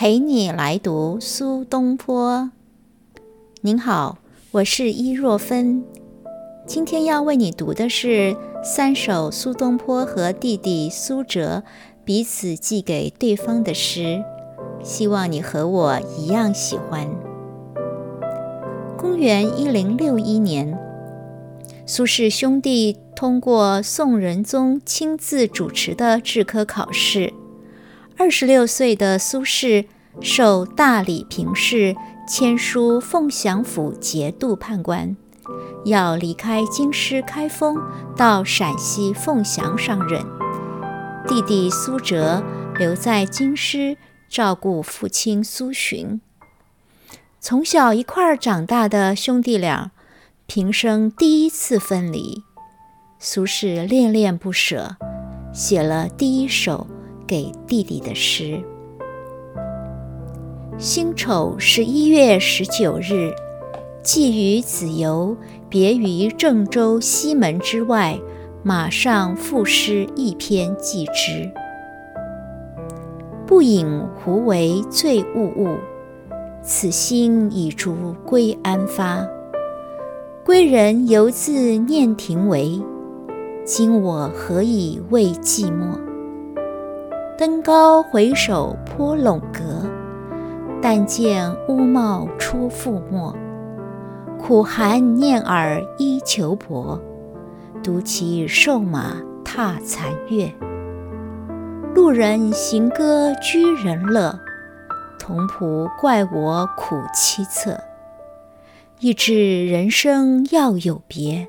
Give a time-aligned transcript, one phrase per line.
[0.00, 2.50] 陪你来读苏东坡。
[3.60, 4.16] 您好，
[4.52, 5.84] 我是伊若芬。
[6.66, 8.34] 今天要为你读的是
[8.64, 11.62] 三首苏东坡和弟弟苏辙
[12.02, 14.24] 彼此寄给对方的诗，
[14.82, 17.06] 希望你和我一样喜欢。
[18.96, 20.78] 公元一零六一年，
[21.84, 27.34] 苏轼兄弟通过宋仁宗亲自主持的制科考试。
[28.16, 29.86] 二十六岁的苏轼
[30.20, 31.96] 受大理评事，
[32.28, 35.16] 签书凤翔府节度判官，
[35.84, 37.76] 要离开京师开封，
[38.16, 40.22] 到陕西凤翔上任。
[41.26, 42.42] 弟弟苏辙
[42.78, 43.96] 留在京师
[44.28, 46.20] 照顾父亲苏洵。
[47.40, 49.92] 从小一块儿长大的兄弟俩，
[50.46, 52.42] 平生第一次分离，
[53.18, 54.96] 苏轼恋恋不舍，
[55.54, 56.86] 写了第一首。
[57.30, 58.60] 给弟弟的诗。
[60.78, 63.32] 辛丑十一月十九日，
[64.02, 65.36] 寄与子由
[65.68, 68.18] 别于郑州西门之外，
[68.64, 71.48] 马上赋诗一篇寄之。
[73.46, 75.76] 不饮胡为醉物物，
[76.64, 77.94] 此心已逐
[78.26, 79.24] 归安发。
[80.44, 82.82] 归人犹自念庭为，
[83.64, 86.09] 今我何以慰寂寞？
[87.40, 89.90] 登高回首坡陇阁，
[90.82, 93.34] 但见乌帽出覆没。
[94.38, 97.00] 苦寒念尔依裘薄，
[97.82, 100.52] 独骑瘦马踏残月。
[101.94, 104.38] 路人行歌居人乐，
[105.18, 107.74] 同仆怪我苦凄恻。
[108.98, 111.48] 亦知人生要有别，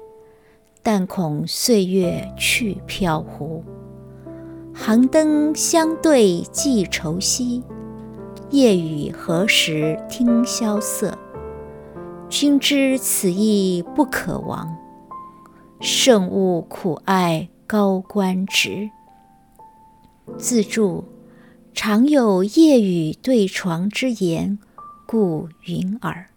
[0.81, 3.61] 但恐岁月去飘忽。
[4.73, 7.63] 寒灯相对寄愁夕，
[8.49, 11.17] 夜雨何时听萧瑟？
[12.29, 14.75] 君知此意不可忘，
[15.79, 18.89] 胜勿苦爱高官职。
[20.37, 21.03] 自注：
[21.73, 24.57] 常有夜雨对床之言，
[25.05, 26.27] 故云耳。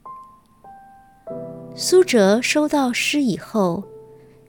[1.75, 3.85] 苏辙收到诗以后。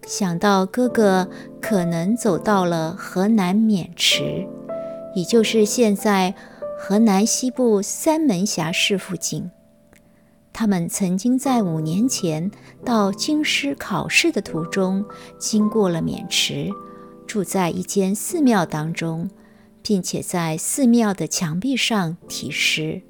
[0.06, 1.28] 想到哥哥
[1.60, 4.48] 可能走到了河南渑池，
[5.16, 6.36] 也就是现在
[6.78, 9.50] 河南西部三门峡市附近，
[10.54, 12.52] 他们曾经在五年前
[12.84, 15.04] 到京师考试的途中
[15.40, 16.70] 经过了渑池，
[17.26, 19.30] 住在一间寺庙当中，
[19.82, 23.02] 并且在寺庙的墙壁上题诗。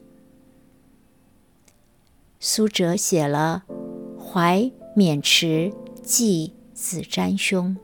[2.39, 3.63] 苏辙写了
[4.21, 6.53] 《怀渑池记》。
[6.75, 7.77] 子瞻兄，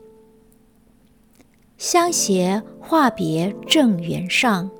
[1.78, 4.70] 相携话别正原上，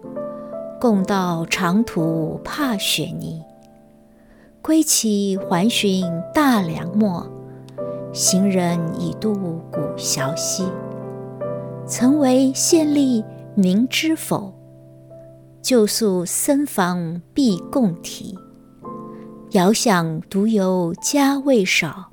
[0.79, 3.43] 共到长途怕雪泥。
[4.61, 7.27] 归期还寻大梁陌，
[8.13, 9.33] 行人已渡
[9.73, 10.67] 古桥西。
[11.87, 13.25] 曾为县吏
[13.55, 14.53] 明知否？
[15.63, 18.39] 旧宿僧房必共题。
[19.53, 22.11] 遥想独游家未少。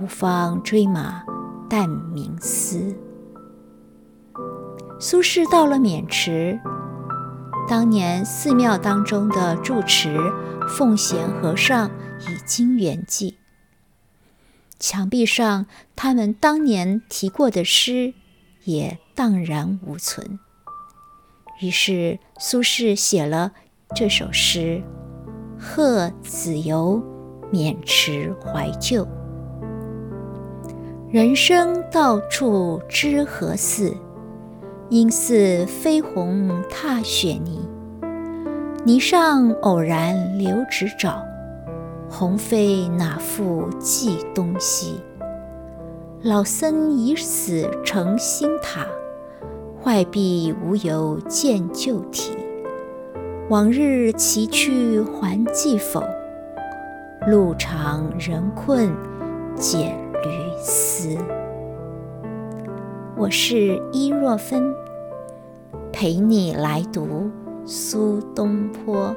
[0.00, 1.22] 无方追马
[1.68, 2.96] 但明思。
[5.00, 6.58] 苏轼到了渑池，
[7.68, 10.18] 当年寺庙当中的住持
[10.68, 13.34] 奉贤和尚已经圆寂，
[14.78, 18.14] 墙壁上他们当年题过的诗
[18.64, 20.38] 也荡然无存。
[21.60, 23.52] 于是苏轼写了
[23.94, 24.82] 这首诗
[25.60, 27.02] 《贺子由
[27.52, 29.04] 渑池怀旧》。
[31.14, 33.94] 人生到处知何似？
[34.88, 37.60] 应似飞鸿踏雪泥。
[38.84, 41.24] 泥上偶然留指爪，
[42.10, 45.00] 鸿飞哪复计东西？
[46.24, 48.84] 老僧已死成新塔，
[49.80, 52.36] 坏壁无由见旧题。
[53.48, 56.02] 往日崎岖还记否？
[57.28, 58.92] 路长人困
[59.56, 59.92] 蹇。
[60.28, 61.18] 于斯，
[63.16, 64.74] 我是伊若芬，
[65.92, 67.30] 陪你来读
[67.66, 69.14] 苏东坡。